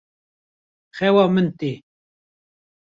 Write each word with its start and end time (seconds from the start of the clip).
Xewa 0.97 1.25
min 1.33 1.47
tê. 1.59 1.73